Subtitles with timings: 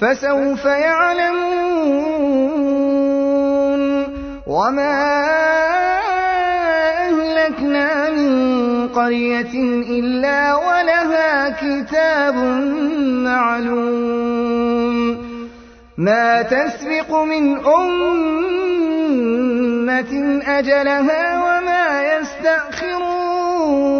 [0.00, 1.80] فسوف يعلمون
[4.46, 5.26] وما
[7.08, 9.54] أهلكنا من قرية
[9.98, 12.34] إلا ولها كتاب
[13.24, 14.10] معلوم.
[15.98, 18.92] ما تسبق من أمة
[20.46, 23.99] أجلها وما يستأخرون.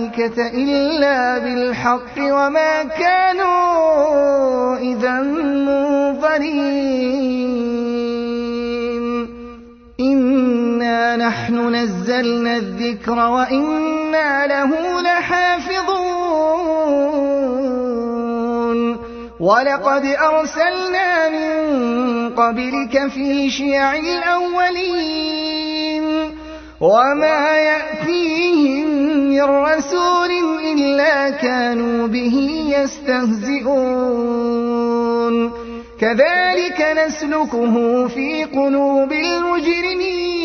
[0.19, 6.31] إلا بالحق وما كانوا إذا منظرين.
[9.99, 16.31] إنا نحن نزلنا الذكر وإنا له لحافظون.
[19.39, 21.49] ولقد أرسلنا من
[22.29, 25.51] قبلك في شيع الأولين.
[26.81, 29.00] وما يأتيهم
[29.31, 30.31] من رسول
[30.77, 32.35] إلا كانوا به
[32.77, 33.71] يستهزئون.
[35.99, 40.41] كذلك نسلكه في قلوب المجرمين.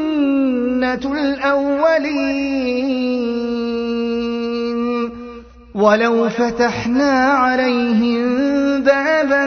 [1.12, 2.66] الأولين.
[5.74, 8.22] ولو فتحنا عليهم
[8.82, 9.46] بابا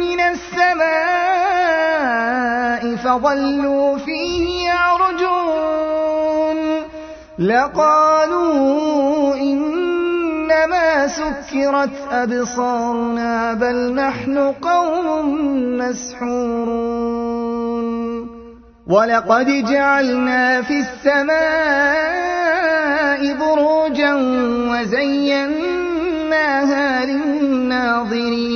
[0.00, 1.15] من السماء
[2.96, 6.56] فظلوا فيه يعرجون.
[7.38, 15.36] لقالوا إنما سكرت أبصارنا بل نحن قوم
[15.78, 17.16] مسحورون.
[18.86, 21.36] ولقد جعلنا في السماء
[23.34, 24.14] بروجا
[24.70, 25.84] وزيناها
[27.04, 28.55] للناظرين.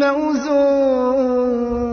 [0.00, 1.90] موزون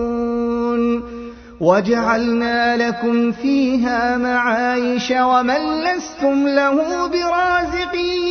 [1.59, 8.27] وجعلنا لكم فيها معايش ومن لستم له برازقين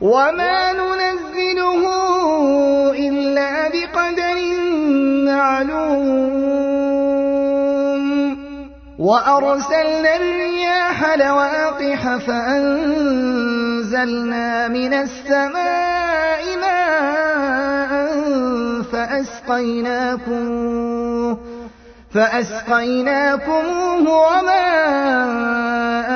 [0.00, 2.03] وما ننزله
[5.44, 6.44] معلوم
[8.98, 13.28] وأرسلنا الرياح لواقح فأنزلنا
[14.68, 17.92] من السماء ماء
[18.92, 20.44] فأسقيناكم
[22.14, 24.66] فأسقيناكموه وما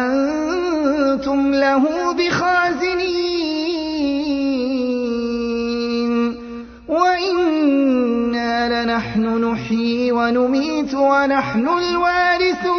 [0.07, 2.68] أنتم له بخازنين
[8.99, 12.75] لنحن نحيي ونميت ونحن الوارثون.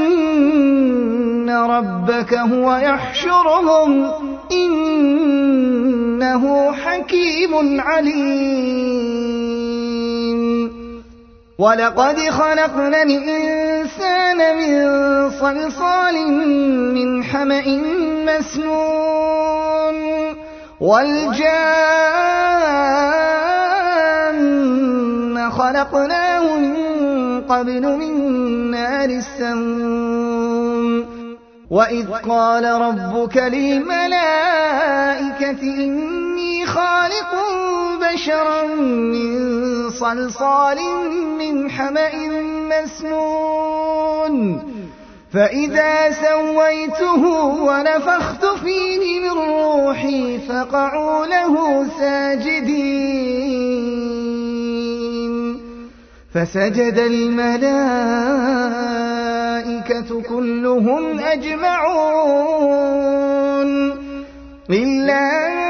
[1.50, 4.10] ربك هو يحشرهم
[4.52, 6.42] إنه
[6.72, 8.99] حكيم عليم.
[11.60, 16.32] ولقد خلقنا الإنسان من صلصال
[16.94, 17.64] من حمأ
[18.26, 19.96] مسنون
[20.80, 21.50] والجان
[25.50, 26.74] خلقناه من
[27.40, 28.14] قبل من
[28.70, 30.40] نار السموم
[31.70, 34.30] وإذ قال ربك للملائكة
[35.62, 37.34] إني خالق
[38.12, 40.78] بشرا من صلصال
[41.38, 42.10] من حمأ
[42.70, 44.36] مسنون
[45.32, 47.24] فإذا سويته
[47.66, 53.10] ونفخت فيه من روحي فقعوا له ساجدين
[56.34, 57.70] فسجد الملائكة
[60.22, 62.70] كلهم أجمعون
[64.70, 65.69] إلا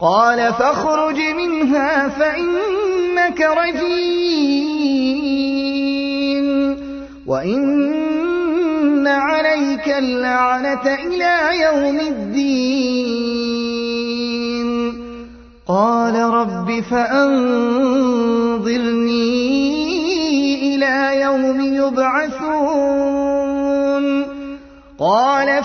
[0.00, 4.46] قال فاخرج منها فإنك رجيم
[7.26, 13.36] وإن عليك اللعنة إلى يوم الدين.
[15.68, 17.56] قال رب فأنظرني
[20.74, 23.06] إلى يوم يبعثون.
[24.98, 25.64] قال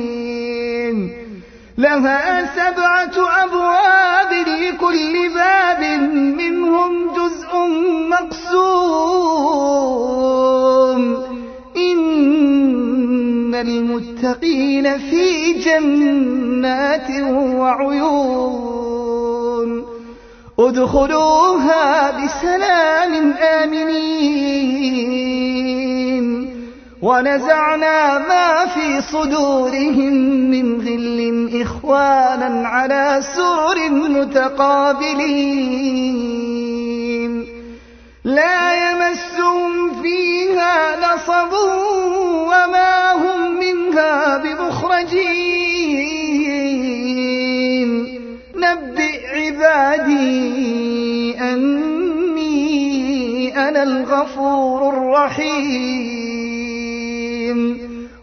[1.81, 5.83] لها سبعة أبواب لكل باب
[6.37, 7.51] منهم جزء
[8.09, 8.91] مقسوم.
[11.77, 17.09] إن المتقين في جنات
[17.57, 18.91] وعيون.
[20.59, 25.01] ادخلوها بسلام آمنين.
[27.01, 30.13] ونزعنا ما في صدورهم
[30.51, 35.31] من غل إخوانا على سرر متقابلين.
[38.23, 41.53] لا يمسهم فيها نصب
[42.47, 45.71] وما هم منها بمخرجين.
[48.55, 50.21] نبئ عبادي
[51.39, 52.49] أني
[53.69, 56.40] أنا الغفور الرحيم.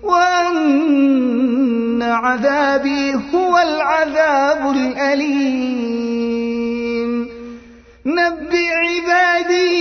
[0.02, 6.28] وأن عذابي هو العذاب الأليم.
[8.06, 9.78] نبئ عبادي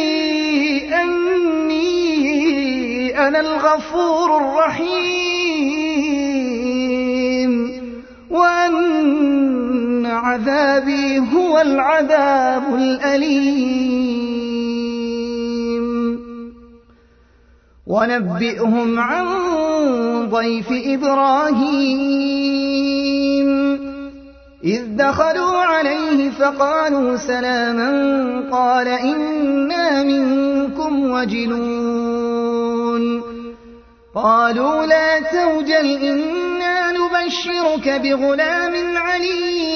[0.95, 2.27] أني
[3.27, 5.27] أنا الغفور الرحيم.
[8.29, 14.36] وأن عذابي هو العذاب الأليم.
[17.89, 19.25] ونبئهم عن
[20.29, 22.17] ضيف إبراهيم.
[24.63, 27.89] إذ دخلوا عليه فقالوا سلاما
[28.51, 32.57] قال إنا منكم وجلون.
[34.15, 39.67] قالوا لا توجل إنا نبشرك بغلام عليم.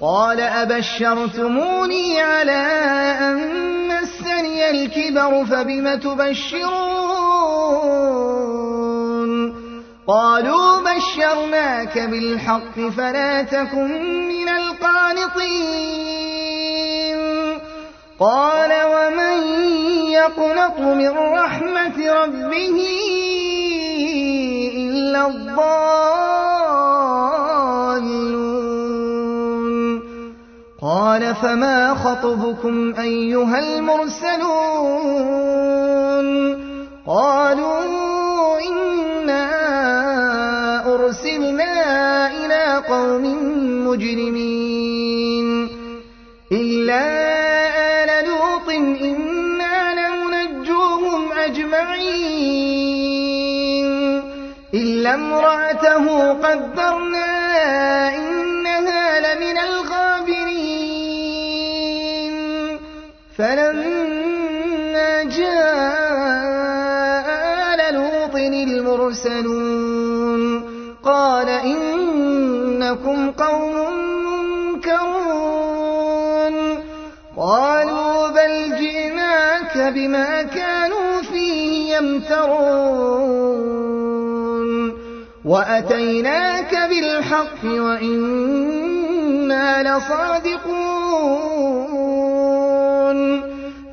[0.00, 2.62] قال أبشرتموني على
[3.20, 3.65] أن
[4.70, 7.26] الكبر فبم تبشرون
[10.08, 15.96] قالوا بشرناك بالحق فلا تكن من القانطين
[18.20, 19.38] قال ومن
[20.10, 22.78] يقنط من رحمة ربه
[24.76, 26.35] إلا الضالون
[30.82, 34.46] قال فما خطبكم أيها المرسلون
[37.06, 39.44] قالوا إنا
[40.94, 43.24] أرسلنا إلى قوم
[43.88, 45.68] مجرمين
[46.52, 47.02] إلا
[48.04, 48.68] آل لوط
[49.00, 52.66] إنا لننجوهم أجمعين
[54.74, 56.75] إلا امرأته قدرنا
[69.26, 70.62] المرسلون.
[71.04, 73.74] قال إنكم قوم
[74.74, 76.54] منكرون.
[77.36, 83.46] قالوا بل جئناك بما كانوا فيه يمترون.
[85.44, 89.02] وأتيناك بالحق وإنا
[89.82, 91.26] لصادقون.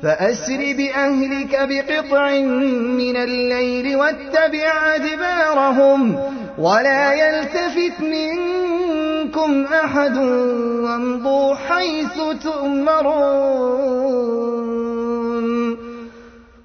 [0.04, 2.30] فأسر بأهلك بقطع
[3.00, 6.18] من الليل واتبع أدبارهم
[6.58, 10.16] ولا يلتفت منكم أحد
[10.84, 13.84] وامضوا حيث تؤمرون.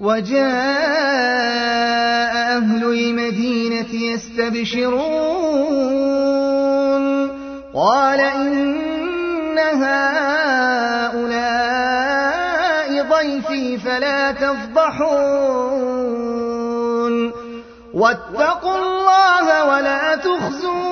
[0.00, 0.42] وجاء
[2.56, 5.02] أهل المدينة يستبشرون.
[7.74, 10.12] قال إن هؤلاء
[13.02, 15.72] ضيفي فلا تفضحون.
[17.94, 20.91] واتقوا الله ولا تخزون.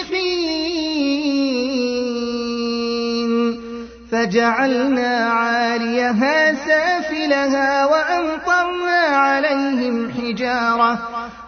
[4.11, 10.99] فجعلنا عاليها سافلها وأمطرنا عليهم حجارة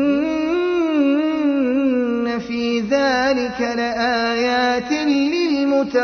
[2.38, 5.99] في ذلك لآيات للمتوسمين.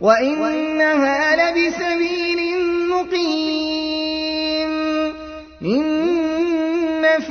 [0.00, 1.91] وإنها لبسبيل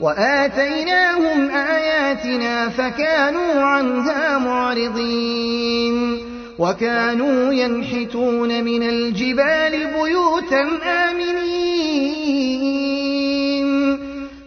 [0.00, 6.18] وآتيناهم آياتنا فكانوا عنها معرضين
[6.58, 12.58] وكانوا ينحتون من الجبال بيوتا آمنين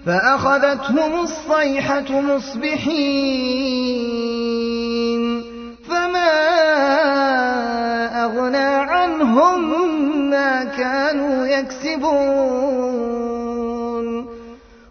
[0.06, 3.62] فأخذتهم الصيحة مصبحين
[5.90, 6.32] فما
[8.26, 8.58] أغنى
[8.92, 9.90] عنهم
[10.30, 12.81] ما كانوا يكسبون